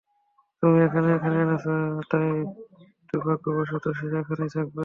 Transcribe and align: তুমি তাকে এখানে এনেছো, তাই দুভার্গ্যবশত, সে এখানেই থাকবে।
তুমি 0.63 0.79
তাকে 0.85 1.09
এখানে 1.13 1.37
এনেছো, 1.39 1.71
তাই 2.11 2.27
দুভার্গ্যবশত, 3.09 3.85
সে 3.97 4.05
এখানেই 4.19 4.49
থাকবে। 4.49 4.79